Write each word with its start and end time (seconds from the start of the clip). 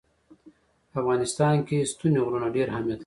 په 0.91 0.95
افغانستان 1.01 1.55
کې 1.67 1.89
ستوني 1.91 2.19
غرونه 2.25 2.47
ډېر 2.55 2.67
اهمیت 2.71 2.97
لري. 2.97 2.99